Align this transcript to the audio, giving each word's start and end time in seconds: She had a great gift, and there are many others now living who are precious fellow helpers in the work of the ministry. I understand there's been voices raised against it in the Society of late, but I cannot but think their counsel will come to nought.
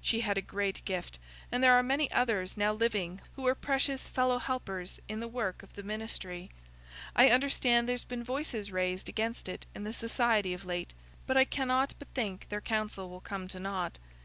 She 0.00 0.18
had 0.18 0.36
a 0.36 0.42
great 0.42 0.84
gift, 0.84 1.20
and 1.52 1.62
there 1.62 1.74
are 1.74 1.80
many 1.84 2.10
others 2.10 2.56
now 2.56 2.72
living 2.72 3.20
who 3.36 3.46
are 3.46 3.54
precious 3.54 4.08
fellow 4.08 4.38
helpers 4.38 4.98
in 5.06 5.20
the 5.20 5.28
work 5.28 5.62
of 5.62 5.72
the 5.74 5.84
ministry. 5.84 6.50
I 7.14 7.28
understand 7.28 7.88
there's 7.88 8.02
been 8.02 8.24
voices 8.24 8.72
raised 8.72 9.08
against 9.08 9.48
it 9.48 9.64
in 9.76 9.84
the 9.84 9.92
Society 9.92 10.52
of 10.52 10.64
late, 10.64 10.92
but 11.28 11.36
I 11.36 11.44
cannot 11.44 11.94
but 12.00 12.08
think 12.14 12.48
their 12.48 12.60
counsel 12.60 13.08
will 13.08 13.20
come 13.20 13.46
to 13.46 13.60
nought. 13.60 14.00